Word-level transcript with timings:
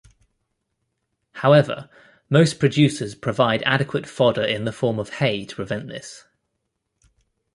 However 1.33 1.87
most 2.27 2.57
producers 2.57 3.13
provide 3.13 3.61
adequate 3.67 4.07
fodder 4.07 4.41
in 4.41 4.65
the 4.65 4.71
form 4.71 4.97
of 4.97 5.11
hay 5.19 5.45
to 5.45 5.55
prevent 5.55 5.89
this. 5.89 6.25